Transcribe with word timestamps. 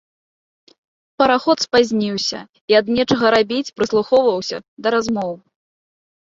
Параход 1.21 1.57
спазніўся, 1.65 2.39
і 2.73 2.79
ад 2.79 2.85
нечага 2.95 3.25
рабіць 3.37 3.73
прыслухоўваюся 3.81 4.57
да 4.87 4.95
размоў. 4.97 5.31